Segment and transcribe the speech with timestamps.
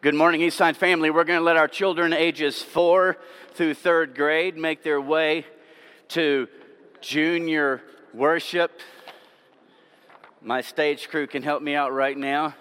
[0.00, 1.10] Good morning, Eastside family.
[1.10, 3.16] We're going to let our children ages four
[3.54, 5.44] through third grade make their way
[6.10, 6.46] to
[7.00, 7.82] junior
[8.14, 8.80] worship.
[10.40, 12.54] My stage crew can help me out right now.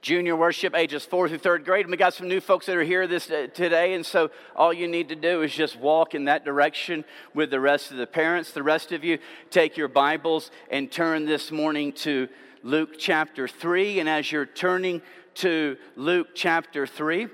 [0.00, 1.84] Junior worship, ages four through third grade.
[1.84, 4.72] And we got some new folks that are here this uh, today, and so all
[4.72, 7.04] you need to do is just walk in that direction
[7.34, 8.52] with the rest of the parents.
[8.52, 9.18] The rest of you
[9.50, 12.30] take your Bibles and turn this morning to
[12.62, 14.00] Luke chapter 3.
[14.00, 15.02] And as you're turning
[15.34, 17.28] to Luke chapter 3,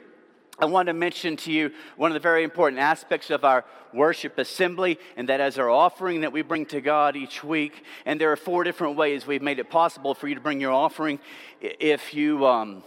[0.59, 3.65] I want to mention to you one of the very important aspects of our
[3.95, 7.85] worship assembly, and that is our offering that we bring to God each week.
[8.05, 10.73] And there are four different ways we've made it possible for you to bring your
[10.73, 11.21] offering.
[11.61, 12.47] If you.
[12.47, 12.83] Um,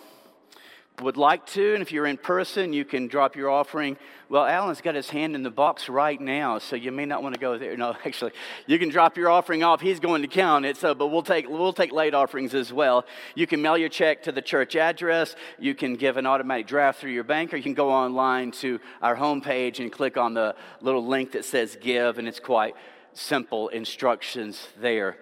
[1.00, 3.98] would like to, and if you're in person, you can drop your offering.
[4.30, 7.34] Well, Alan's got his hand in the box right now, so you may not want
[7.34, 7.76] to go there.
[7.76, 8.32] No, actually,
[8.68, 9.82] you can drop your offering off.
[9.82, 10.78] He's going to count it.
[10.78, 13.06] So, but we'll take we'll take late offerings as well.
[13.36, 15.36] You can mail your check to the church address.
[15.60, 18.80] You can give an automatic draft through your bank, or you can go online to
[19.02, 22.76] our homepage and click on the little link that says "Give," and it's quite
[23.14, 25.18] simple instructions there.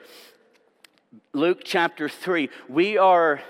[1.34, 2.50] Luke chapter three.
[2.68, 3.42] We are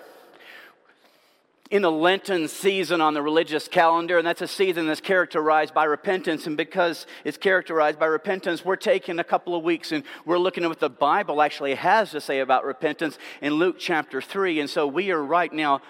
[1.71, 5.83] in the Lenten season on the religious calendar, and that's a season that's characterized by
[5.83, 6.47] repentance.
[6.47, 10.63] And because it's characterized by repentance, we're taking a couple of weeks and we're looking
[10.63, 14.61] at what the Bible actually has to say about repentance in Luke chapter 3.
[14.61, 15.81] And so we are right now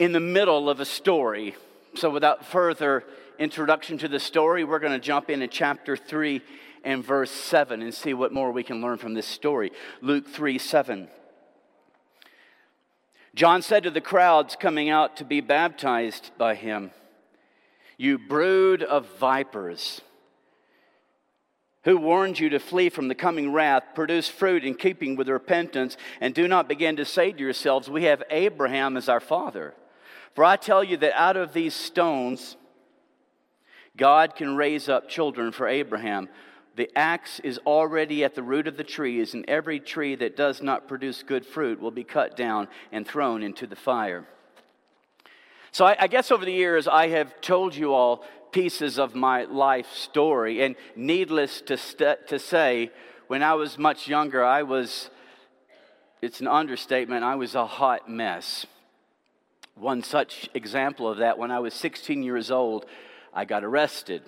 [0.00, 1.54] in the middle of a story.
[1.94, 3.04] So without further
[3.38, 6.42] introduction to the story, we're going to jump into chapter 3
[6.82, 9.70] and verse 7 and see what more we can learn from this story.
[10.00, 11.08] Luke 3 7.
[13.34, 16.92] John said to the crowds coming out to be baptized by him,
[17.96, 20.00] You brood of vipers,
[21.82, 25.96] who warned you to flee from the coming wrath, produce fruit in keeping with repentance,
[26.20, 29.74] and do not begin to say to yourselves, We have Abraham as our father.
[30.34, 32.56] For I tell you that out of these stones,
[33.96, 36.28] God can raise up children for Abraham.
[36.76, 40.60] The axe is already at the root of the trees, and every tree that does
[40.60, 44.26] not produce good fruit will be cut down and thrown into the fire.
[45.70, 49.44] So, I, I guess over the years, I have told you all pieces of my
[49.44, 52.90] life story, and needless to, st- to say,
[53.28, 55.10] when I was much younger, I was,
[56.22, 58.66] it's an understatement, I was a hot mess.
[59.76, 62.86] One such example of that, when I was 16 years old,
[63.32, 64.22] I got arrested.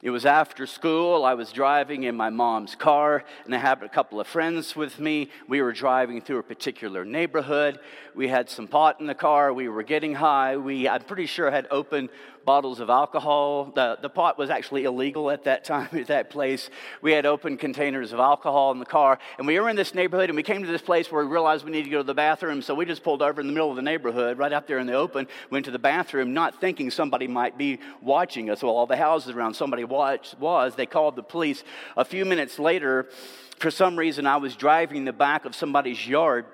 [0.00, 1.24] It was after school.
[1.24, 5.00] I was driving in my mom's car, and I had a couple of friends with
[5.00, 5.28] me.
[5.48, 7.80] We were driving through a particular neighborhood.
[8.14, 9.52] We had some pot in the car.
[9.52, 10.56] We were getting high.
[10.56, 12.10] We, I'm pretty sure, had opened
[12.48, 13.70] bottles of alcohol.
[13.74, 16.70] The, the pot was actually illegal at that time at that place.
[17.02, 19.18] We had open containers of alcohol in the car.
[19.36, 21.66] And we were in this neighborhood and we came to this place where we realized
[21.66, 22.62] we needed to go to the bathroom.
[22.62, 24.86] So we just pulled over in the middle of the neighborhood, right out there in
[24.86, 28.62] the open, went to the bathroom, not thinking somebody might be watching us.
[28.62, 30.74] Well, all the houses around somebody watched, was.
[30.74, 31.62] They called the police.
[31.98, 33.10] A few minutes later,
[33.58, 36.46] for some reason, I was driving the back of somebody's yard.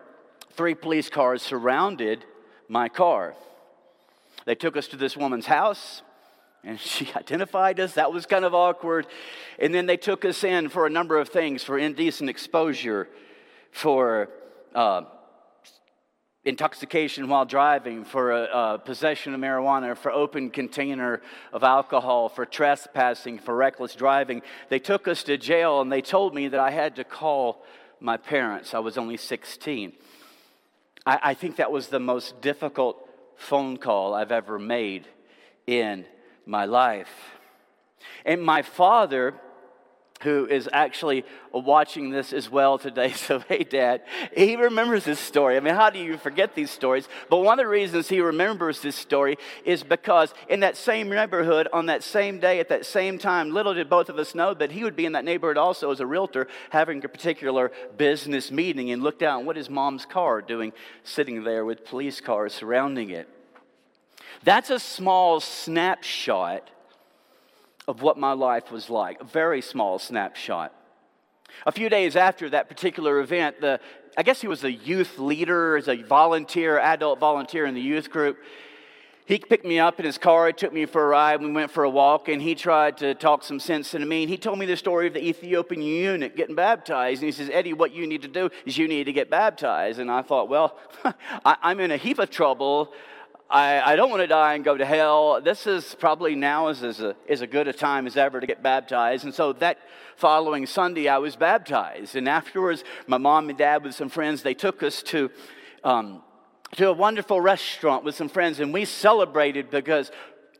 [0.54, 2.24] Three police cars surrounded
[2.66, 3.36] my car.
[4.44, 6.02] They took us to this woman's house
[6.64, 7.94] and she identified us.
[7.94, 9.06] That was kind of awkward.
[9.58, 13.08] And then they took us in for a number of things for indecent exposure,
[13.70, 14.30] for
[14.74, 15.02] uh,
[16.44, 21.22] intoxication while driving, for a, a possession of marijuana, for open container
[21.52, 24.42] of alcohol, for trespassing, for reckless driving.
[24.68, 27.64] They took us to jail and they told me that I had to call
[28.00, 28.74] my parents.
[28.74, 29.92] I was only 16.
[31.06, 33.03] I, I think that was the most difficult
[33.36, 35.06] phone call I've ever made
[35.66, 36.06] in
[36.46, 37.10] my life.
[38.24, 39.34] And my father,
[40.24, 43.12] who is actually watching this as well today.
[43.24, 44.02] So, hey, Dad,
[44.36, 45.56] he remembers this story.
[45.56, 47.08] I mean, how do you forget these stories?
[47.30, 51.68] But one of the reasons he remembers this story is because in that same neighborhood,
[51.72, 54.72] on that same day, at that same time, little did both of us know that
[54.72, 58.90] he would be in that neighborhood also as a realtor having a particular business meeting
[58.90, 63.28] and looked out what his mom's car doing sitting there with police cars surrounding it.
[64.42, 66.68] That's a small snapshot
[67.86, 70.72] of what my life was like, a very small snapshot.
[71.66, 73.78] A few days after that particular event, the,
[74.16, 78.10] I guess he was a youth leader, as a volunteer, adult volunteer in the youth
[78.10, 78.38] group.
[79.26, 81.70] He picked me up in his car, he took me for a ride, we went
[81.70, 84.24] for a walk, and he tried to talk some sense into me.
[84.24, 87.22] And he told me the story of the Ethiopian eunuch getting baptized.
[87.22, 89.98] And he says, Eddie, what you need to do is you need to get baptized.
[89.98, 90.78] And I thought, well,
[91.44, 92.92] I'm in a heap of trouble.
[93.50, 95.40] I, I don't want to die and go to hell.
[95.40, 98.62] This is probably now is as a, a good a time as ever to get
[98.62, 99.24] baptized.
[99.24, 99.78] And so that
[100.16, 102.16] following Sunday, I was baptized.
[102.16, 105.30] And afterwards, my mom and dad with some friends, they took us to
[105.84, 106.22] um,
[106.76, 110.10] to a wonderful restaurant with some friends, and we celebrated because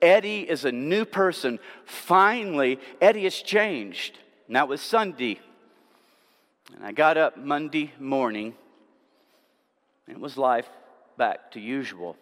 [0.01, 1.59] Eddie is a new person.
[1.85, 4.19] Finally, Eddie has changed.
[4.47, 5.41] And that was Sunday.
[6.75, 8.55] And I got up Monday morning,
[10.07, 10.69] and it was life
[11.17, 12.17] back to usual.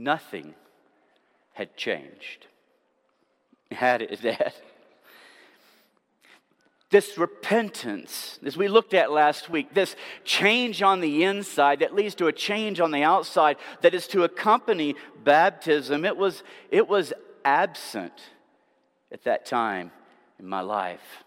[0.00, 0.54] Nothing
[1.52, 2.46] had changed.
[3.70, 4.54] Had it, Dad?
[6.88, 12.14] This repentance, as we looked at last week, this change on the inside that leads
[12.14, 17.12] to a change on the outside that is to accompany baptism, it was, it was
[17.44, 18.14] absent
[19.12, 19.92] at that time
[20.38, 21.24] in my life.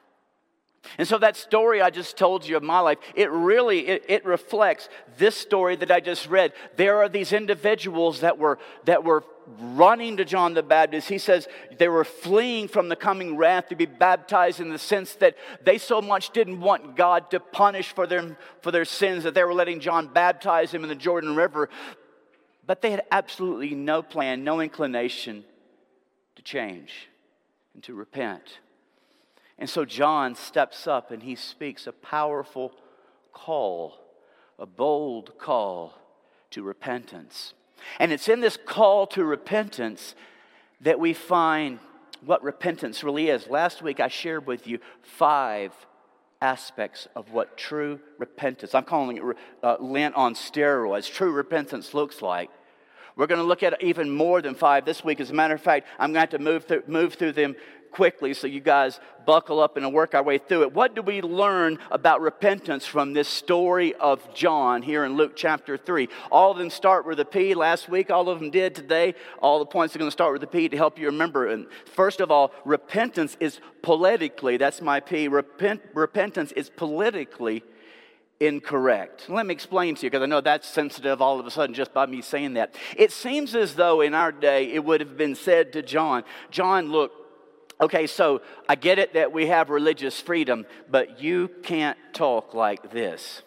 [0.97, 4.25] And so that story I just told you of my life, it really it, it,
[4.25, 6.53] reflects this story that I just read.
[6.75, 9.23] There are these individuals that were that were
[9.59, 11.09] running to John the Baptist.
[11.09, 11.47] He says
[11.77, 15.77] they were fleeing from the coming wrath to be baptized in the sense that they
[15.77, 19.53] so much didn't want God to punish for their, for their sins that they were
[19.53, 21.69] letting John baptize them in the Jordan River.
[22.65, 25.43] But they had absolutely no plan, no inclination
[26.35, 27.09] to change
[27.73, 28.59] and to repent.
[29.57, 32.73] And so John steps up and he speaks a powerful
[33.31, 33.99] call,
[34.57, 35.93] a bold call
[36.51, 37.53] to repentance.
[37.99, 40.15] And it's in this call to repentance
[40.81, 41.79] that we find
[42.25, 43.47] what repentance really is.
[43.47, 45.71] Last week I shared with you five
[46.41, 49.23] aspects of what true repentance, I'm calling it
[49.63, 52.49] uh, Lent on steroids, true repentance looks like.
[53.15, 55.19] We're going to look at even more than five this week.
[55.19, 57.55] As a matter of fact, I'm going to have to move through, move through them
[57.93, 60.73] quickly so you guys buckle up and work our way through it.
[60.73, 65.77] What do we learn about repentance from this story of John here in Luke chapter
[65.77, 66.09] 3?
[66.31, 69.13] All of them start with a P last week, all of them did today.
[69.39, 71.47] All the points are going to start with a P to help you remember.
[71.47, 77.63] And first of all, repentance is politically, that's my P, repent, repentance is politically
[78.45, 79.29] incorrect.
[79.29, 81.93] Let me explain to you because I know that's sensitive all of a sudden just
[81.93, 82.75] by me saying that.
[82.97, 86.91] It seems as though in our day it would have been said to John, John,
[86.91, 87.11] look,
[87.81, 92.91] Okay, so I get it that we have religious freedom, but you can't talk like
[92.91, 93.41] this.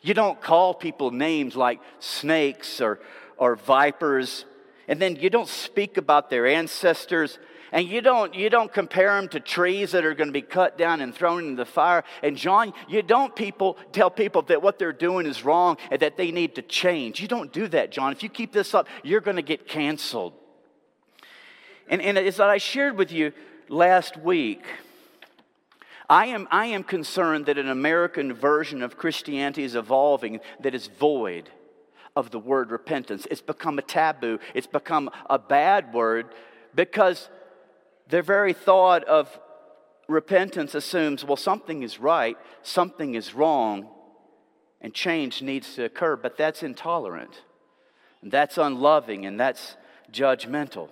[0.00, 3.00] You don't call people names like snakes or,
[3.36, 4.46] or vipers,
[4.86, 7.38] and then you don't speak about their ancestors,
[7.72, 10.78] and you don't, you don't compare them to trees that are going to be cut
[10.78, 12.04] down and thrown into the fire.
[12.22, 16.16] And John, you don't people tell people that what they're doing is wrong and that
[16.16, 17.20] they need to change.
[17.20, 18.12] You don't do that, John.
[18.12, 20.34] If you keep this up, you're going to get canceled.
[21.88, 23.32] And, and as I shared with you,
[23.68, 24.64] last week,
[26.10, 30.86] I am, I am concerned that an American version of Christianity is evolving that is
[30.86, 31.50] void
[32.16, 33.26] of the word repentance.
[33.30, 36.26] It's become a taboo, it's become a bad word
[36.74, 37.28] because
[38.08, 39.38] their very thought of
[40.08, 43.88] repentance assumes, well, something is right, something is wrong,
[44.80, 47.42] and change needs to occur, but that's intolerant,
[48.22, 49.76] and that's unloving, and that's
[50.10, 50.88] judgmental.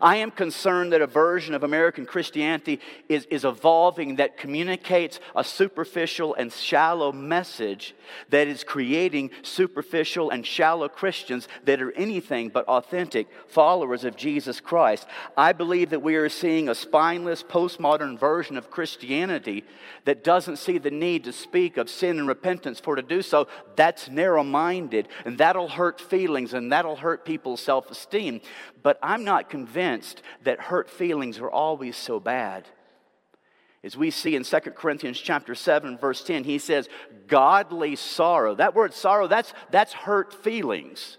[0.00, 5.44] I am concerned that a version of American Christianity is, is evolving that communicates a
[5.44, 7.94] superficial and shallow message
[8.28, 14.60] that is creating superficial and shallow Christians that are anything but authentic followers of Jesus
[14.60, 15.06] Christ.
[15.36, 19.64] I believe that we are seeing a spineless postmodern version of Christianity
[20.04, 23.48] that doesn't see the need to speak of sin and repentance for to do so.
[23.76, 28.40] That's narrow minded, and that'll hurt feelings and that'll hurt people's self esteem.
[28.82, 29.75] But I'm not convinced
[30.42, 32.66] that hurt feelings are always so bad.
[33.84, 36.88] As we see in 2 Corinthians chapter 7, verse 10, he says,
[37.28, 38.54] godly sorrow.
[38.54, 41.18] That word sorrow, that's, that's hurt feelings.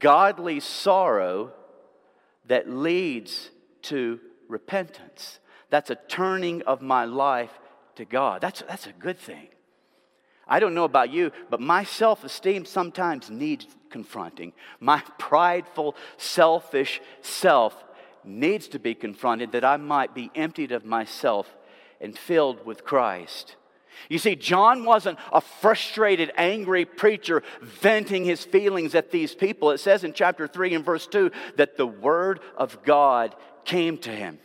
[0.00, 1.52] Godly sorrow
[2.46, 3.50] that leads
[3.82, 4.18] to
[4.48, 5.38] repentance.
[5.70, 7.52] That's a turning of my life
[7.96, 8.40] to God.
[8.40, 9.48] That's, that's a good thing.
[10.46, 14.52] I don't know about you, but my self esteem sometimes needs confronting.
[14.78, 17.84] My prideful, selfish self
[18.24, 21.52] needs to be confronted that I might be emptied of myself
[22.00, 23.56] and filled with Christ.
[24.08, 29.70] You see, John wasn't a frustrated, angry preacher venting his feelings at these people.
[29.70, 33.34] It says in chapter 3 and verse 2 that the word of God
[33.64, 34.38] came to him.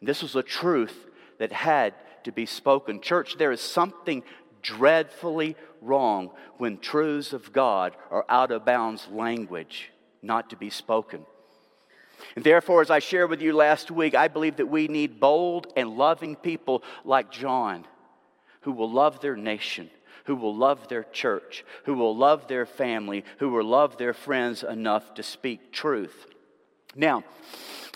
[0.00, 0.96] This was a truth
[1.38, 3.00] that had to be spoken.
[3.00, 4.22] Church, there is something
[4.62, 9.90] dreadfully wrong when truths of God are out of bounds language,
[10.22, 11.24] not to be spoken.
[12.36, 15.72] And therefore, as I shared with you last week, I believe that we need bold
[15.76, 17.86] and loving people like John
[18.62, 19.90] who will love their nation,
[20.24, 24.62] who will love their church, who will love their family, who will love their friends
[24.62, 26.26] enough to speak truth.
[26.94, 27.24] Now,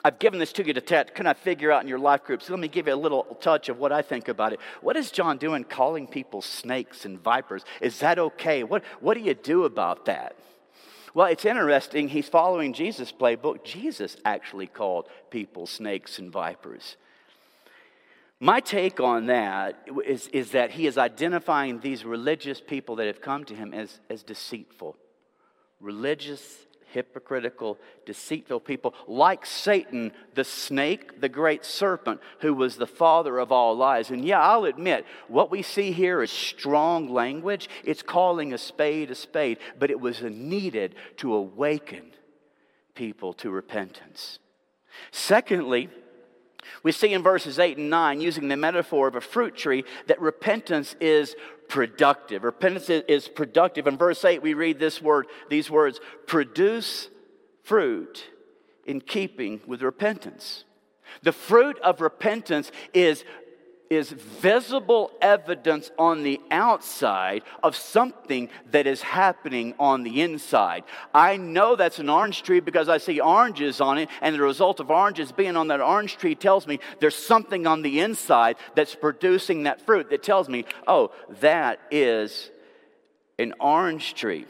[0.06, 1.14] I've given this to you to test.
[1.14, 2.50] Can I figure out in your life groups?
[2.50, 4.60] Let me give you a little touch of what I think about it.
[4.82, 7.64] What is John doing calling people snakes and vipers?
[7.80, 8.64] Is that okay?
[8.64, 10.36] What, what do you do about that?
[11.14, 12.08] Well, it's interesting.
[12.08, 13.64] He's following Jesus' playbook.
[13.64, 16.96] Jesus actually called people snakes and vipers.
[18.40, 23.22] My take on that is, is that he is identifying these religious people that have
[23.22, 24.96] come to him as, as deceitful,
[25.80, 26.58] religious
[26.94, 33.50] hypocritical, deceitful people, like Satan, the snake, the great serpent, who was the father of
[33.52, 34.10] all lies.
[34.10, 37.68] And yeah, I'll admit, what we see here is strong language.
[37.84, 42.12] It's calling a spade a spade, but it was needed to awaken
[42.94, 44.38] people to repentance.
[45.10, 45.90] Secondly,
[46.82, 50.20] we see in verses 8 and 9, using the metaphor of a fruit tree, that
[50.20, 51.36] repentance is
[51.68, 52.44] productive.
[52.44, 53.86] Repentance is productive.
[53.86, 57.08] In verse 8, we read this word, these words, produce
[57.62, 58.24] fruit
[58.84, 60.64] in keeping with repentance.
[61.22, 63.24] The fruit of repentance is
[63.90, 70.84] is visible evidence on the outside of something that is happening on the inside.
[71.12, 74.80] I know that's an orange tree because I see oranges on it, and the result
[74.80, 78.94] of oranges being on that orange tree tells me there's something on the inside that's
[78.94, 82.50] producing that fruit that tells me, oh, that is
[83.38, 84.46] an orange tree.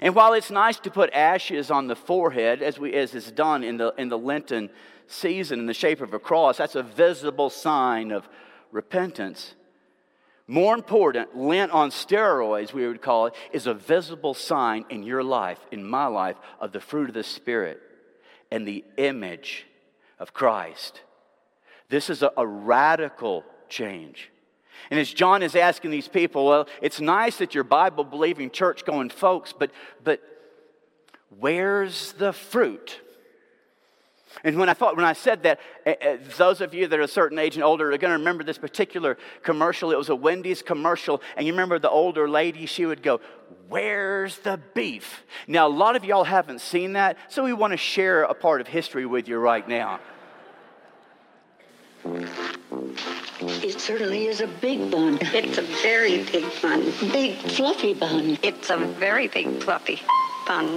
[0.00, 3.64] And while it's nice to put ashes on the forehead, as, we, as is done
[3.64, 4.70] in the, in the Lenten
[5.06, 8.28] season in the shape of a cross, that's a visible sign of
[8.72, 9.54] repentance.
[10.48, 15.24] More important, Lent on steroids, we would call it, is a visible sign in your
[15.24, 17.80] life, in my life, of the fruit of the Spirit
[18.50, 19.66] and the image
[20.18, 21.00] of Christ.
[21.88, 24.30] This is a, a radical change.
[24.90, 28.84] And as John is asking these people, well, it's nice that you're Bible believing, church
[28.84, 29.70] going folks, but,
[30.04, 30.20] but
[31.38, 33.00] where's the fruit?
[34.44, 35.60] And when I thought, when I said that,
[36.36, 38.58] those of you that are a certain age and older are going to remember this
[38.58, 39.90] particular commercial.
[39.90, 42.66] It was a Wendy's commercial, and you remember the older lady.
[42.66, 43.20] She would go,
[43.68, 47.78] "Where's the beef?" Now, a lot of y'all haven't seen that, so we want to
[47.78, 50.00] share a part of history with you right now.
[53.86, 55.16] It certainly is a big bun.
[55.22, 56.92] It's a very big bun.
[57.12, 58.36] Big fluffy bun.
[58.42, 60.00] It's a very big fluffy
[60.44, 60.70] bun.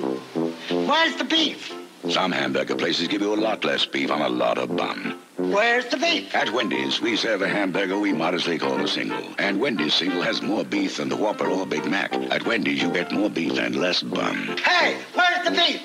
[0.69, 1.73] Where's the beef?
[2.07, 5.17] Some hamburger places give you a lot less beef on a lot of bun.
[5.37, 6.35] Where's the beef?
[6.35, 9.33] At Wendy's, we serve a hamburger we modestly call a single.
[9.39, 12.13] And Wendy's single has more beef than the Whopper or Big Mac.
[12.13, 14.55] At Wendy's, you get more beef and less bun.
[14.63, 15.83] Hey, where's the beef?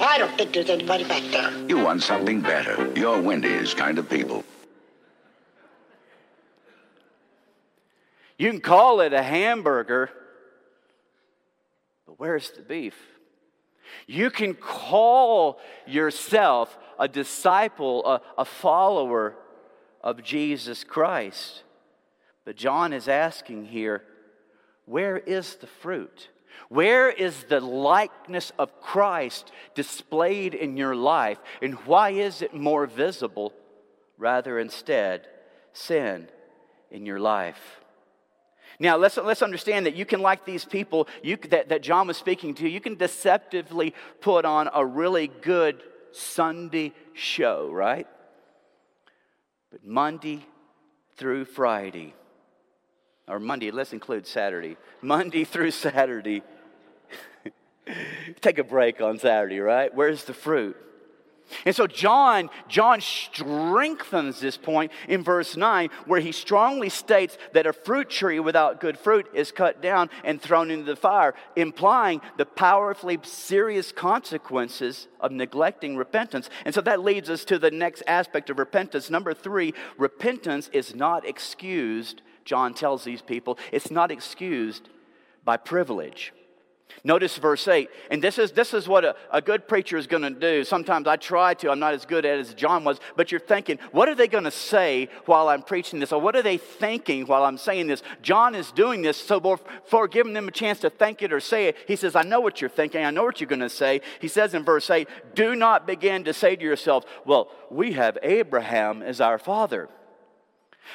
[0.00, 1.50] I don't think there's anybody back there.
[1.68, 2.92] You want something better.
[2.94, 4.44] You're Wendy's kind of people.
[8.40, 10.08] You can call it a hamburger,
[12.06, 12.96] but where's the beef?
[14.06, 19.36] You can call yourself a disciple, a, a follower
[20.00, 21.64] of Jesus Christ.
[22.46, 24.04] But John is asking here
[24.86, 26.30] where is the fruit?
[26.70, 31.36] Where is the likeness of Christ displayed in your life?
[31.60, 33.52] And why is it more visible
[34.16, 35.26] rather instead
[35.74, 36.30] sin
[36.90, 37.80] in your life?
[38.78, 42.16] Now, let's, let's understand that you can, like these people you, that, that John was
[42.16, 48.06] speaking to, you can deceptively put on a really good Sunday show, right?
[49.70, 50.46] But Monday
[51.16, 52.14] through Friday,
[53.28, 56.42] or Monday, let's include Saturday, Monday through Saturday,
[58.40, 59.94] take a break on Saturday, right?
[59.94, 60.76] Where's the fruit?
[61.64, 67.66] And so John, John strengthens this point in verse 9, where he strongly states that
[67.66, 72.20] a fruit tree without good fruit is cut down and thrown into the fire, implying
[72.36, 76.50] the powerfully serious consequences of neglecting repentance.
[76.64, 79.10] And so that leads us to the next aspect of repentance.
[79.10, 84.88] Number three, repentance is not excused, John tells these people, it's not excused
[85.44, 86.32] by privilege.
[87.04, 87.88] Notice verse 8.
[88.10, 90.64] And this is, this is what a, a good preacher is going to do.
[90.64, 93.40] Sometimes I try to, I'm not as good at it as John was, but you're
[93.40, 96.12] thinking, what are they going to say while I'm preaching this?
[96.12, 98.02] Or what are they thinking while I'm saying this?
[98.22, 101.66] John is doing this, so before giving them a chance to think it or say
[101.66, 104.00] it, he says, I know what you're thinking, I know what you're going to say.
[104.20, 108.18] He says in verse 8, do not begin to say to yourselves, well, we have
[108.22, 109.88] Abraham as our father.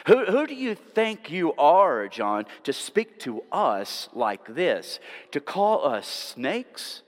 [0.08, 5.00] Who, who do you think you are, John, to speak to us like this?
[5.32, 7.02] To call us snakes?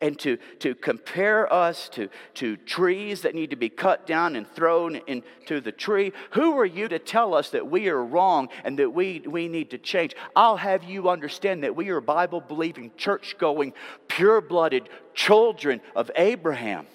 [0.00, 4.46] And to, to compare us to, to trees that need to be cut down and
[4.46, 6.12] thrown into the tree?
[6.32, 9.70] Who are you to tell us that we are wrong and that we, we need
[9.70, 10.14] to change?
[10.36, 13.72] I'll have you understand that we are Bible believing, church going,
[14.08, 16.86] pure blooded children of Abraham.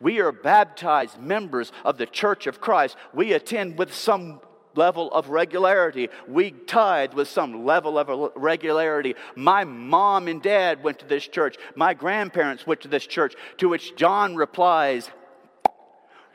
[0.00, 2.96] We are baptized members of the church of Christ.
[3.12, 4.40] We attend with some
[4.74, 6.08] level of regularity.
[6.28, 9.14] We tithe with some level of regularity.
[9.34, 11.56] My mom and dad went to this church.
[11.74, 13.34] My grandparents went to this church.
[13.58, 15.10] To which John replies,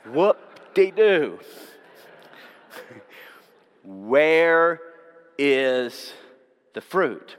[0.05, 0.37] Whoop
[0.73, 1.39] de doo.
[3.83, 4.79] Where
[5.37, 6.13] is
[6.73, 7.37] the fruit?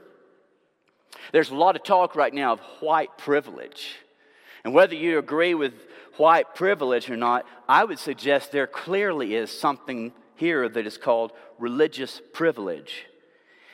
[1.31, 3.97] There's a lot of talk right now of white privilege.
[4.63, 5.73] And whether you agree with
[6.17, 11.31] white privilege or not, I would suggest there clearly is something here that is called
[11.57, 13.05] religious privilege.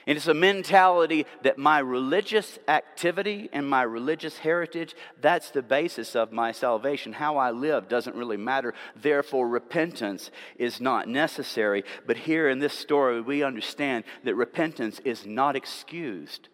[0.05, 6.15] And it's a mentality that my religious activity and my religious heritage, that's the basis
[6.15, 7.13] of my salvation.
[7.13, 8.73] How I live doesn't really matter.
[8.97, 11.85] Therefore, repentance is not necessary.
[12.05, 16.49] But here in this story, we understand that repentance is not excused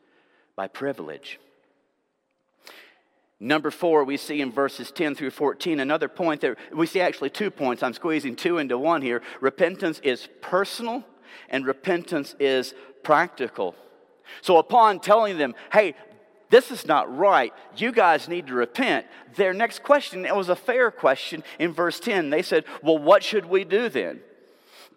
[0.55, 1.39] by privilege.
[3.39, 7.29] Number four, we see in verses 10 through 14 another point that we see actually
[7.29, 7.81] two points.
[7.81, 9.21] I'm squeezing two into one here.
[9.39, 11.05] Repentance is personal,
[11.47, 13.75] and repentance is practical.
[14.41, 15.95] So, upon telling them, hey,
[16.49, 19.05] this is not right, you guys need to repent,
[19.35, 22.29] their next question, it was a fair question in verse 10.
[22.31, 24.19] They said, well, what should we do then?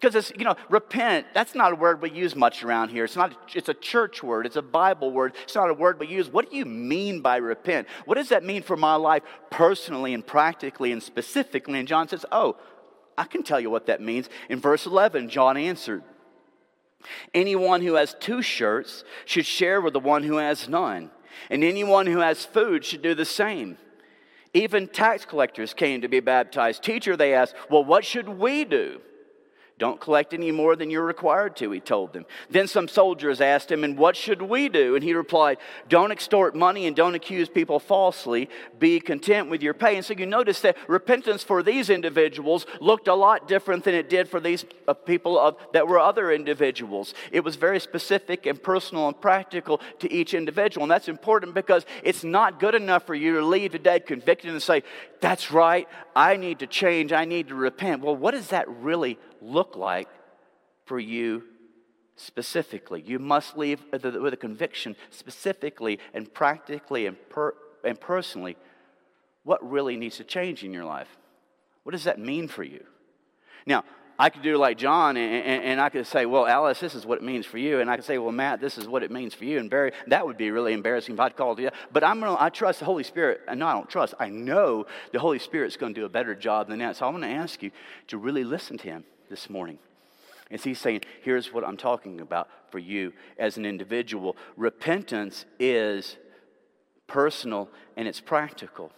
[0.03, 3.05] Because it's, you know, repent, that's not a word we use much around here.
[3.05, 5.33] It's not, it's a church word, it's a Bible word.
[5.43, 6.29] It's not a word we use.
[6.29, 7.87] What do you mean by repent?
[8.03, 11.79] What does that mean for my life personally and practically and specifically?
[11.79, 12.57] And John says, Oh,
[13.17, 14.27] I can tell you what that means.
[14.49, 16.03] In verse 11, John answered,
[17.33, 21.11] Anyone who has two shirts should share with the one who has none,
[21.49, 23.77] and anyone who has food should do the same.
[24.53, 26.83] Even tax collectors came to be baptized.
[26.83, 28.99] Teacher, they asked, Well, what should we do?
[29.83, 32.25] Don't collect any more than you're required to, he told them.
[32.49, 34.95] Then some soldiers asked him, And what should we do?
[34.95, 35.57] And he replied,
[35.89, 38.49] Don't extort money and don't accuse people falsely.
[38.79, 39.97] Be content with your pay.
[39.97, 44.09] And so you notice that repentance for these individuals looked a lot different than it
[44.09, 47.13] did for these uh, people of, that were other individuals.
[47.33, 50.85] It was very specific and personal and practical to each individual.
[50.85, 54.63] And that's important because it's not good enough for you to leave today convicted and
[54.63, 54.83] say,
[55.19, 58.01] That's right, I need to change, I need to repent.
[58.01, 60.09] Well, what does that really look like
[60.85, 61.43] for you
[62.15, 63.01] specifically.
[63.05, 68.57] You must leave with a conviction specifically and practically and, per, and personally
[69.43, 71.09] what really needs to change in your life.
[71.83, 72.83] What does that mean for you?
[73.65, 73.83] Now,
[74.17, 77.03] I could do like John and, and, and, I could say, well, Alice, this is
[77.03, 77.79] what it means for you.
[77.79, 79.57] And I could say, well, Matt, this is what it means for you.
[79.57, 81.71] And Barry, that would be really embarrassing if I'd called you.
[81.91, 83.41] But I'm gonna, I trust the Holy Spirit.
[83.47, 84.13] And no, I don't trust.
[84.19, 86.95] I know the Holy Spirit's going to do a better job than that.
[86.97, 87.71] So I want to ask you
[88.07, 89.79] to really listen to him this morning.
[90.51, 94.35] As he's saying, here's what I'm talking about for you as an individual.
[94.55, 96.17] Repentance is
[97.07, 98.91] personal and it's practical.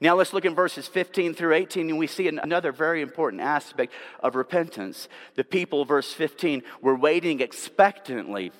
[0.00, 3.92] Now let's look in verses 15 through 18, and we see another very important aspect
[4.20, 5.08] of repentance.
[5.34, 8.52] The people, verse 15, were waiting expectantly,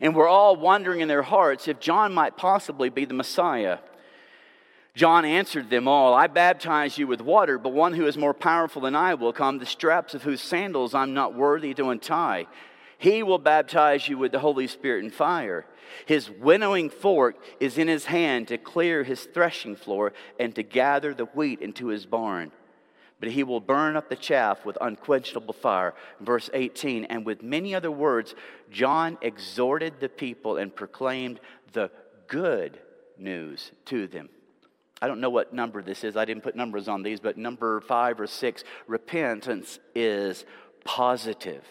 [0.00, 3.78] and were all wondering in their hearts if John might possibly be the Messiah.
[4.94, 8.82] John answered them all, I baptize you with water, but one who is more powerful
[8.82, 12.46] than I will come, the straps of whose sandals I'm not worthy to untie.
[12.96, 15.66] He will baptize you with the Holy Spirit and fire.
[16.06, 21.12] His winnowing fork is in his hand to clear his threshing floor and to gather
[21.12, 22.52] the wheat into his barn.
[23.18, 25.94] But he will burn up the chaff with unquenchable fire.
[26.20, 28.36] Verse 18, and with many other words,
[28.70, 31.40] John exhorted the people and proclaimed
[31.72, 31.90] the
[32.28, 32.78] good
[33.18, 34.28] news to them.
[35.04, 36.16] I don't know what number this is.
[36.16, 40.46] I didn't put numbers on these, but number five or six, repentance is
[40.82, 41.62] positive.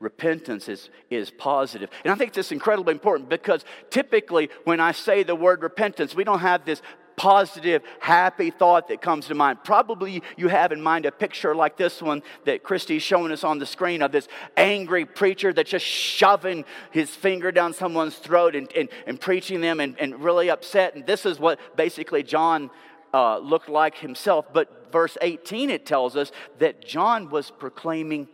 [0.00, 1.90] Repentance is, is positive.
[2.02, 6.16] And I think this is incredibly important because typically when I say the word repentance,
[6.16, 6.82] we don't have this
[7.16, 9.64] positive, happy thought that comes to mind.
[9.64, 13.58] Probably you have in mind a picture like this one that Christy's showing us on
[13.58, 18.70] the screen of this angry preacher that's just shoving his finger down someone's throat and,
[18.76, 20.94] and, and preaching them and, and really upset.
[20.94, 22.70] And this is what basically John
[23.14, 24.46] uh, looked like himself.
[24.52, 28.28] But verse 18, it tells us that John was proclaiming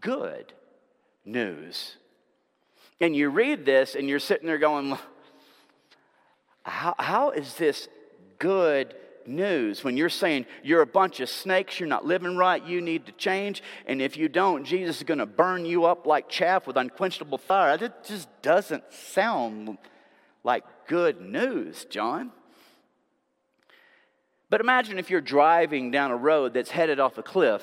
[0.00, 0.52] good
[1.24, 1.96] news.
[3.00, 4.96] And you read this and you're sitting there going,
[6.64, 7.88] how, how is this
[8.38, 8.94] good
[9.26, 13.06] news when you're saying you're a bunch of snakes, you're not living right, you need
[13.06, 16.66] to change, and if you don't, Jesus is going to burn you up like chaff
[16.66, 17.76] with unquenchable fire?
[17.76, 19.78] That just doesn't sound
[20.44, 22.32] like good news, John.
[24.50, 27.62] But imagine if you're driving down a road that's headed off a cliff,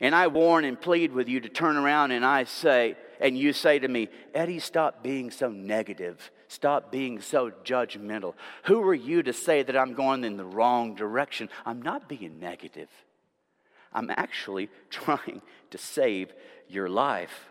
[0.00, 3.52] and I warn and plead with you to turn around, and I say, and you
[3.52, 6.30] say to me, Eddie, stop being so negative.
[6.48, 8.34] Stop being so judgmental.
[8.64, 11.50] Who are you to say that I'm going in the wrong direction?
[11.66, 12.88] I'm not being negative.
[13.92, 16.32] I'm actually trying to save
[16.68, 17.48] your life.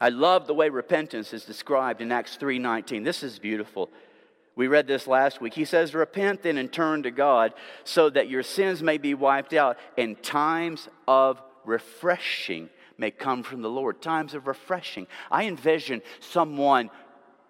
[0.00, 3.04] I love the way repentance is described in Acts 3:19.
[3.04, 3.90] This is beautiful.
[4.54, 5.54] We read this last week.
[5.54, 7.52] He says, Repent then and turn to God
[7.84, 13.60] so that your sins may be wiped out and times of refreshing may come from
[13.60, 14.00] the Lord.
[14.00, 15.06] Times of refreshing.
[15.30, 16.90] I envision someone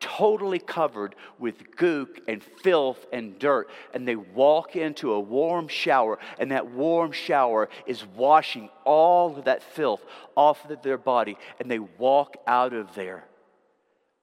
[0.01, 6.19] totally covered with gook and filth and dirt, and they walk into a warm shower,
[6.39, 10.05] and that warm shower is washing all of that filth
[10.35, 13.25] off of their body, and they walk out of there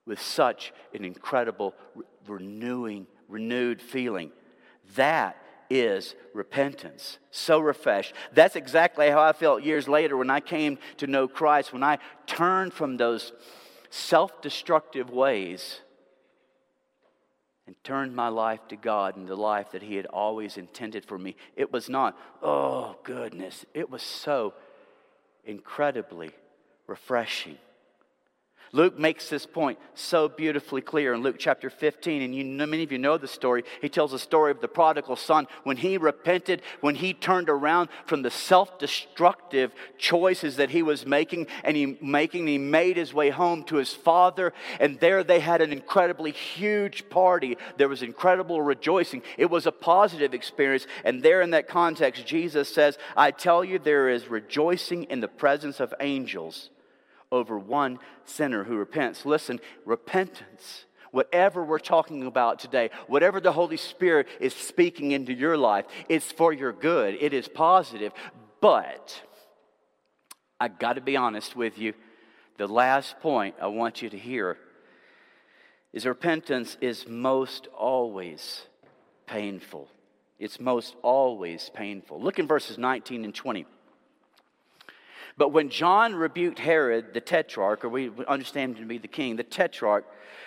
[0.06, 1.74] with such an incredible
[2.28, 4.32] renewing, renewed feeling.
[4.96, 5.38] That
[5.70, 7.18] is repentance.
[7.32, 8.14] So refreshed.
[8.34, 12.00] That's exactly how I felt years later when I came to know Christ, when I
[12.28, 13.32] turned from those
[13.94, 15.82] self destructive ways
[17.68, 21.20] and turned my life to God and the life that He had always intended for
[21.20, 21.36] me.
[21.56, 24.56] It was not, oh goodness, it was so
[25.46, 26.32] incredibly
[26.88, 27.60] refreshing.
[28.76, 32.92] Luke makes this point so beautifully clear in Luke chapter 15, and you, many of
[32.92, 33.64] you know the story.
[33.82, 37.90] He tells the story of the prodigal son when he repented, when he turned around
[38.08, 43.14] from the self destructive choices that he was making, and he making, he made his
[43.14, 47.58] way home to his father, and there they had an incredibly huge party.
[47.78, 49.22] There was incredible rejoicing.
[49.38, 53.78] It was a positive experience, and there in that context, Jesus says, I tell you,
[53.78, 56.72] there is rejoicing in the presence of angels
[57.34, 59.26] over one sinner who repents.
[59.26, 65.58] Listen, repentance, whatever we're talking about today, whatever the Holy Spirit is speaking into your
[65.58, 67.18] life, it's for your good.
[67.20, 68.14] It is positive.
[68.62, 69.22] But
[70.60, 71.94] I got to be honest with you.
[72.58, 74.58] The last point I want you to hear
[75.92, 78.62] is repentance is most always
[79.26, 79.90] painful.
[80.40, 82.22] It's most always painful.
[82.22, 83.66] Look in verses 19 and 20.
[85.38, 89.36] But when John rebuked Herod the tetrarch, or we understand him to be the king,
[89.36, 90.06] the tetrarch,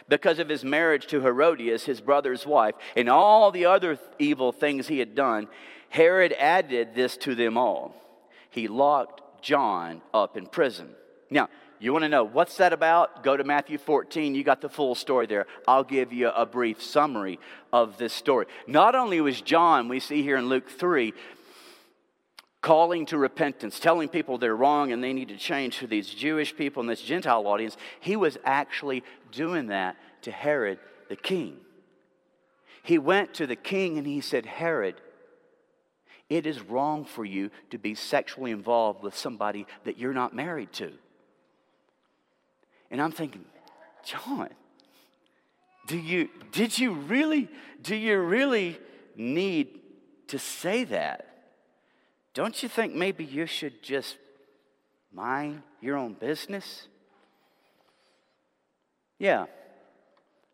[0.08, 4.86] because of his marriage to Herodias, his brother's wife, and all the other evil things
[4.86, 5.48] he had done,
[5.88, 7.94] Herod added this to them all.
[8.50, 10.90] He locked John up in prison.
[11.30, 13.22] Now, you want to know what's that about?
[13.22, 14.34] Go to Matthew 14.
[14.34, 15.46] You got the full story there.
[15.68, 17.38] I'll give you a brief summary
[17.72, 18.46] of this story.
[18.66, 21.12] Not only was John, we see here in Luke 3,
[22.60, 26.56] calling to repentance, telling people they're wrong and they need to change to these Jewish
[26.56, 31.58] people and this Gentile audience, he was actually doing that to Herod the king.
[32.82, 35.00] He went to the king and he said, Herod,
[36.28, 40.72] it is wrong for you to be sexually involved with somebody that you're not married
[40.74, 40.92] to.
[42.90, 43.44] And I'm thinking,
[44.04, 44.48] John,
[45.86, 47.48] do you did you really
[47.82, 48.78] do you really
[49.16, 49.80] need
[50.28, 51.35] to say that?
[52.36, 54.18] Don't you think maybe you should just
[55.10, 56.86] mind your own business?
[59.18, 59.46] Yeah,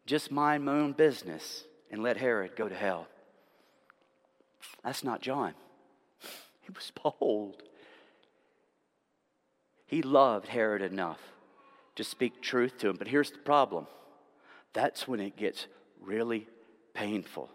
[0.06, 3.08] just mind my own business and let Herod go to hell.
[4.84, 5.54] That's not John.
[6.60, 7.64] He was bold.
[9.84, 11.18] He loved Herod enough
[11.96, 12.96] to speak truth to him.
[12.96, 13.88] But here's the problem
[14.72, 15.66] that's when it gets
[16.00, 16.46] really
[16.94, 17.50] painful.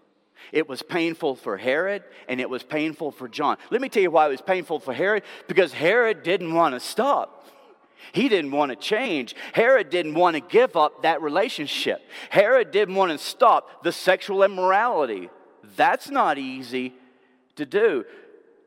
[0.52, 3.58] It was painful for Herod and it was painful for John.
[3.70, 6.80] Let me tell you why it was painful for Herod because Herod didn't want to
[6.80, 7.46] stop.
[8.12, 9.36] He didn't want to change.
[9.54, 12.02] Herod didn't want to give up that relationship.
[12.30, 15.30] Herod didn't want to stop the sexual immorality.
[15.76, 16.94] That's not easy
[17.56, 18.06] to do.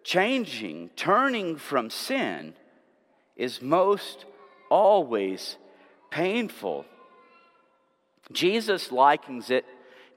[0.05, 2.55] Changing, turning from sin
[3.37, 4.25] is most
[4.71, 5.57] always
[6.11, 6.85] painful.
[8.33, 9.65] Jesus likens it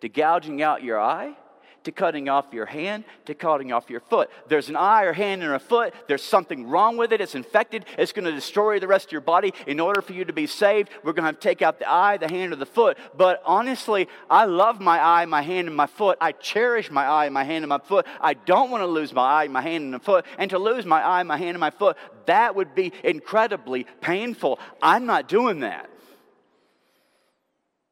[0.01, 1.35] to gouging out your eye
[1.83, 4.29] to cutting off your hand to cutting off your foot.
[4.47, 7.85] There's an eye or hand or a foot, there's something wrong with it, it's infected,
[7.97, 9.53] it's going to destroy the rest of your body.
[9.67, 12.17] In order for you to be saved, we're going to to take out the eye,
[12.17, 12.97] the hand, or the foot.
[13.15, 16.17] But honestly, I love my eye, my hand, and my foot.
[16.21, 18.05] I cherish my eye, my hand, and my foot.
[18.21, 20.25] I don't want to lose my eye, my hand, and my foot.
[20.37, 24.59] And to lose my eye, my hand, and my foot, that would be incredibly painful.
[24.81, 25.89] I'm not doing that.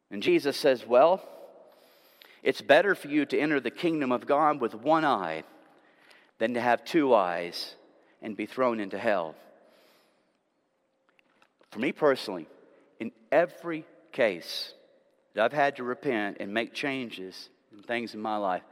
[0.09, 1.21] And Jesus says, Well,
[2.43, 5.43] it's better for you to enter the kingdom of God with one eye
[6.39, 7.75] than to have two eyes
[8.21, 9.35] and be thrown into hell.
[11.71, 12.47] For me personally,
[12.99, 14.73] in every case
[15.33, 18.63] that I've had to repent and make changes and things in my life,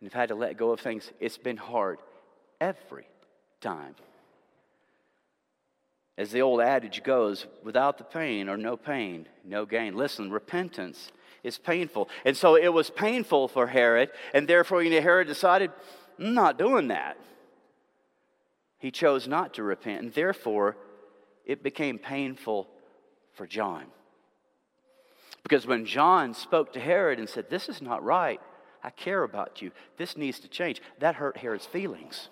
[0.00, 1.98] and have had to let go of things, it's been hard
[2.60, 3.08] every
[3.60, 3.94] time.
[6.18, 9.96] As the old adage goes, without the pain or no pain, no gain.
[9.96, 11.10] Listen, repentance
[11.46, 12.08] is painful.
[12.24, 15.70] And so it was painful for Herod, and therefore, you know, Herod decided,
[16.18, 17.16] I'm not doing that.
[18.78, 20.76] He chose not to repent, and therefore,
[21.44, 22.68] it became painful
[23.32, 23.84] for John.
[25.42, 28.40] Because when John spoke to Herod and said, This is not right,
[28.82, 32.28] I care about you, this needs to change, that hurt Herod's feelings.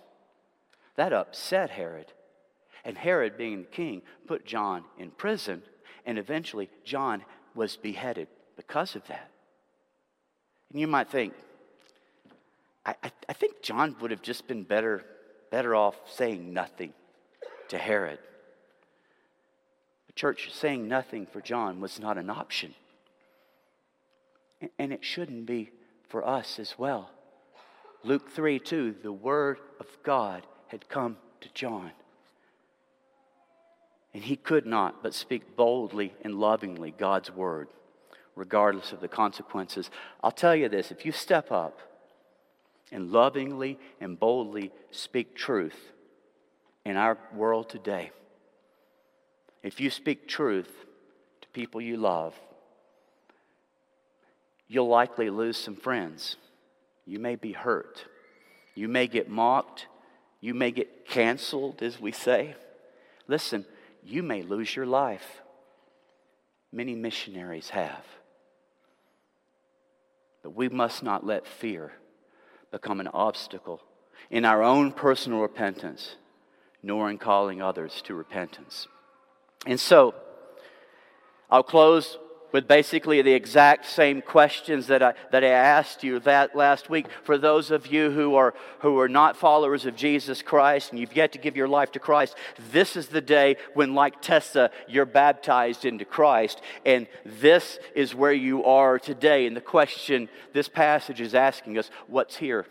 [0.97, 2.13] That upset Herod.
[2.85, 5.63] And Herod, being the king, put John in prison,
[6.05, 7.25] and eventually John
[7.55, 9.31] was beheaded because of that.
[10.71, 11.35] And you might think,
[12.85, 15.05] I, I, I think John would have just been better,
[15.51, 16.93] better off saying nothing
[17.69, 18.19] to Herod.
[20.07, 22.75] The church saying nothing for John was not an option.
[24.79, 25.71] And it shouldn't be
[26.09, 27.11] for us as well.
[28.03, 31.91] Luke 3 2, the word of God had come to John.
[34.13, 37.69] And he could not but speak boldly and lovingly God's word,
[38.37, 39.91] regardless of the consequences.
[40.23, 41.79] I'll tell you this if you step up
[42.93, 45.93] and lovingly and boldly speak truth
[46.85, 48.11] in our world today,
[49.63, 50.71] if you speak truth
[51.41, 52.35] to people you love,
[54.69, 56.37] you'll likely lose some friends.
[57.07, 58.05] You may be hurt.
[58.75, 59.87] You may get mocked.
[60.41, 62.57] You may get canceled, as we say.
[63.27, 63.65] Listen,
[64.03, 65.41] you may lose your life.
[66.73, 68.05] Many missionaries have.
[70.45, 71.95] But we must not let fear
[72.71, 73.81] become an obstacle
[74.31, 76.17] in our own personal repentance,
[76.83, 78.87] nor in calling others to repentance.
[79.67, 80.15] And so,
[81.51, 82.19] I'll close
[82.55, 87.07] with basically the exact same questions that I, that I asked you that last week.
[87.25, 91.17] For those of you who are, who are not followers of Jesus Christ and you've
[91.17, 92.37] yet to give your life to Christ,
[92.71, 96.63] this is the day when, like Tessa, you're baptized into Christ.
[96.87, 99.49] And this is where you are today.
[99.49, 102.67] And the question this passage is asking us what's here?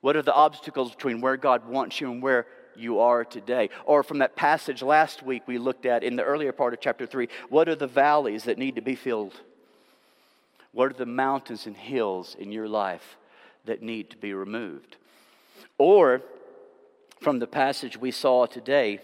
[0.00, 3.70] What are the obstacles between where God wants you and where you are today.
[3.84, 7.06] Or from that passage last week we looked at in the earlier part of chapter
[7.06, 9.34] 3, what are the valleys that need to be filled?
[10.72, 13.16] What are the mountains and hills in your life
[13.64, 14.96] that need to be removed?
[15.78, 16.22] Or
[17.20, 19.00] from the passage we saw today,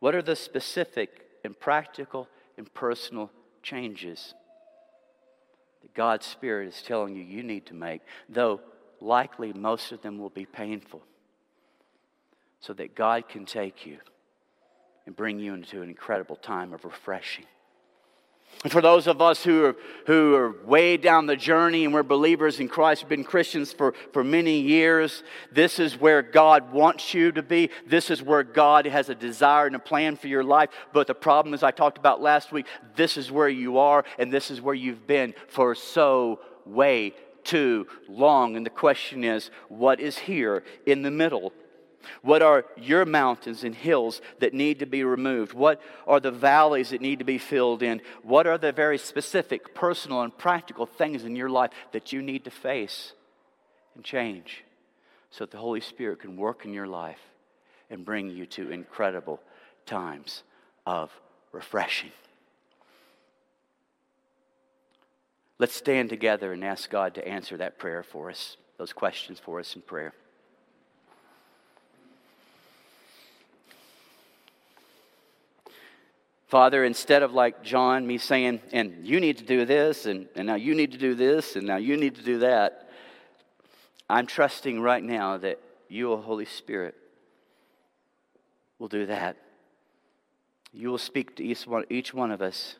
[0.00, 3.30] what are the specific and practical and personal
[3.62, 4.34] changes
[5.82, 8.60] that God's Spirit is telling you you need to make, though
[9.00, 11.02] likely most of them will be painful?
[12.64, 13.98] So that God can take you
[15.04, 17.44] and bring you into an incredible time of refreshing.
[18.62, 22.02] And for those of us who are, who are way down the journey and we're
[22.02, 25.22] believers in Christ, have been Christians for, for many years,
[25.52, 27.68] this is where God wants you to be.
[27.86, 30.70] This is where God has a desire and a plan for your life.
[30.94, 32.64] But the problem, as I talked about last week,
[32.96, 37.86] this is where you are and this is where you've been for so way too
[38.08, 38.56] long.
[38.56, 41.52] And the question is, what is here in the middle
[42.22, 45.52] what are your mountains and hills that need to be removed?
[45.52, 48.00] What are the valleys that need to be filled in?
[48.22, 52.44] What are the very specific, personal, and practical things in your life that you need
[52.44, 53.12] to face
[53.94, 54.64] and change
[55.30, 57.20] so that the Holy Spirit can work in your life
[57.90, 59.40] and bring you to incredible
[59.86, 60.42] times
[60.86, 61.10] of
[61.52, 62.12] refreshing?
[65.58, 69.60] Let's stand together and ask God to answer that prayer for us, those questions for
[69.60, 70.12] us in prayer.
[76.46, 80.46] Father, instead of like John, me saying, and you need to do this, and, and
[80.46, 82.88] now you need to do this, and now you need to do that,
[84.08, 86.94] I'm trusting right now that you, O Holy Spirit,
[88.78, 89.36] will do that.
[90.72, 92.76] You will speak to each one, each one of us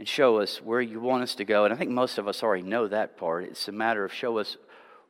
[0.00, 1.66] and show us where you want us to go.
[1.66, 3.44] And I think most of us already know that part.
[3.44, 4.56] It's a matter of show us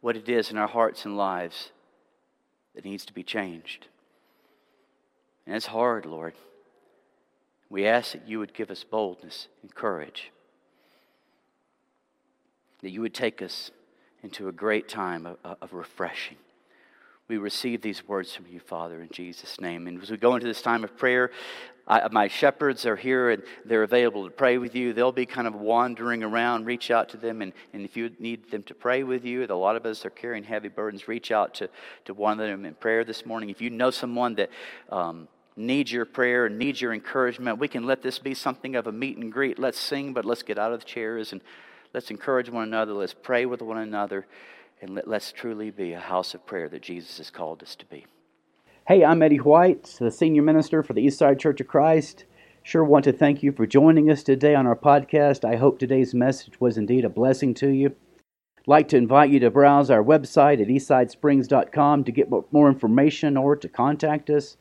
[0.01, 1.71] what it is in our hearts and lives
[2.75, 3.87] that needs to be changed.
[5.47, 6.35] And it's hard, Lord.
[7.71, 10.33] We ask that you would give us boldness and courage,
[12.83, 13.71] that you would take us
[14.23, 16.37] into a great time of, of, refreshing.
[17.29, 19.87] We receive these words from you, Father, in Jesus' name.
[19.87, 21.31] And as we go into this time of prayer,
[21.87, 24.93] I, my shepherds are here and they're available to pray with you.
[24.93, 26.67] They'll be kind of wandering around.
[26.67, 27.41] Reach out to them.
[27.41, 30.11] And, and if you need them to pray with you, a lot of us are
[30.11, 31.07] carrying heavy burdens.
[31.07, 31.71] Reach out to,
[32.07, 33.49] to one of them in prayer this morning.
[33.49, 34.51] If you know someone that
[34.91, 38.87] um, needs your prayer and needs your encouragement, we can let this be something of
[38.87, 39.59] a meet and greet.
[39.59, 41.41] Let's sing, but let's get out of the chairs and
[41.93, 42.93] let's encourage one another.
[42.93, 44.27] Let's pray with one another.
[44.83, 47.85] And let, let's truly be a house of prayer that Jesus has called us to
[47.87, 48.07] be.
[48.89, 52.25] Hey, I'm Eddie White, the senior minister for the Eastside Church of Christ.
[52.63, 55.45] Sure want to thank you for joining us today on our podcast.
[55.45, 57.95] I hope today's message was indeed a blessing to you.
[58.59, 63.37] I'd like to invite you to browse our website at eastsidesprings.com to get more information
[63.37, 64.57] or to contact us.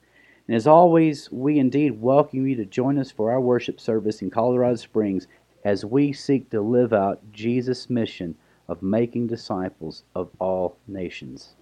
[0.50, 4.32] And as always, we indeed welcome you to join us for our worship service in
[4.32, 5.28] Colorado Springs
[5.64, 8.34] as we seek to live out Jesus' mission
[8.68, 11.54] of making disciples of all nations.